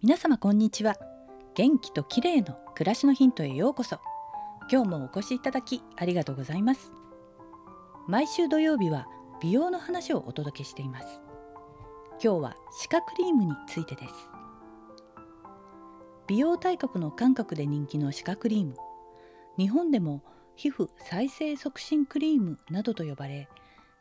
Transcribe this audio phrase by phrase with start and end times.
[0.00, 0.94] 皆様こんにちは。
[1.56, 3.98] 元気と綺麗の暮らしのヒントへようこそ。
[4.70, 6.92] 今日もお越しいただきありがとうございます。
[8.06, 9.08] 毎週土曜日は
[9.42, 11.20] 美容の話をお届けしています。
[12.22, 14.14] 今日は歯科クリームについてです。
[16.28, 18.76] 美容大国の韓国で人気の歯科クリーム。
[19.58, 20.22] 日本でも
[20.54, 23.48] 皮膚再生促進クリームなどと呼ばれ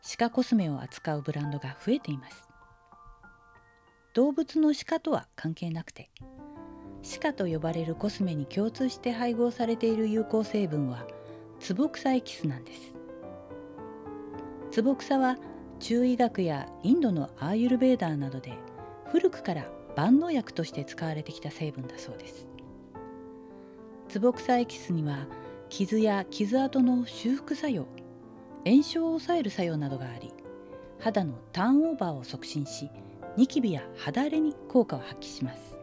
[0.03, 2.47] 歯科コスメを扱うブランドが増えています。
[4.17, 6.09] 動物の歯科とは関係なくて
[7.03, 11.05] 歯科と呼ばれるコスメに共通して配合されている有効成分は
[11.59, 12.95] ツボクサエキスなんです。
[14.71, 15.37] ツボクサは
[15.79, 18.53] 中医学やインドのアーユルベーダーなどで
[19.11, 22.47] 古くから万能薬として使われてきた成分だそうです。
[24.09, 25.27] ツボクサエキスには
[25.69, 27.85] 傷や傷跡の修復作用
[28.65, 30.33] 炎症を抑える作用などがあり
[30.99, 32.89] 肌のターンオーバーを促進し
[33.37, 35.77] ニキビや肌荒れに効果を発揮します。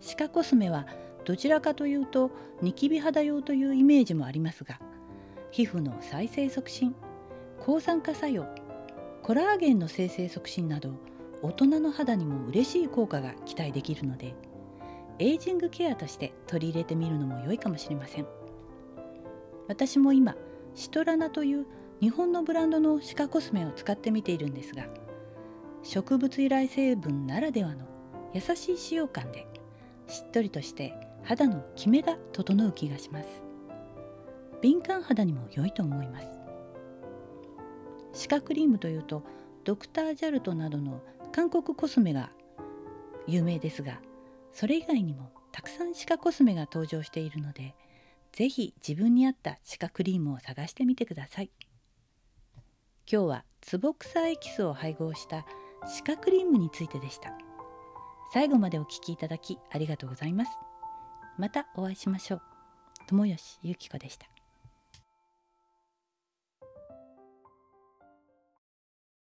[0.00, 0.86] 歯科コスメは
[1.24, 2.30] どちらかというと
[2.62, 4.78] ニキビ肌用というイメージもありますが
[5.50, 6.94] 皮膚の再生促進
[7.58, 8.46] 抗酸化作用
[9.22, 10.92] コラーゲンの生成促進など
[11.42, 14.36] 大人の肌にも嬉しい効果が期待できるので
[15.18, 18.26] エイジングケアとして取り入れてみるのも良いかもしれません。
[19.66, 20.36] 私も今
[20.74, 21.66] シトラナという
[22.00, 24.84] 日本のブランドの歯科コスメを使ってみているんですが
[25.86, 27.86] 植物由来成分ならではの
[28.34, 29.46] 優しい使用感で
[30.08, 30.92] しっとりとして
[31.22, 33.28] 肌のキメが整う気がします。
[34.60, 36.26] 敏感肌にも良いと思います。
[38.14, 39.22] 歯科クリームというと
[39.62, 42.30] ドクタージャルトなどの韓国コスメが
[43.28, 44.00] 有名ですが
[44.52, 47.76] それ以外にもたくさん歯科コスメが登場しているので
[48.32, 51.50] 是非自分に合った歯科クリームを探してみてください。
[53.10, 55.46] 今日はツボクサエキスを配合した
[55.86, 57.32] 歯科クリームについてでした。
[58.32, 60.50] 最後までお聞きいただきありがとうございます。
[61.38, 62.42] またお会いしましょう。
[63.06, 64.35] 友吉ゆき子でした。